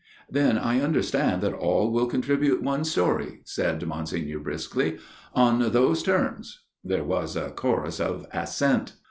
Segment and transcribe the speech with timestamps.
[0.41, 4.97] "Then I understand that all will contribute one story," said Monsignor briskly,"
[5.45, 8.93] on those terms" There was a chorus of assent.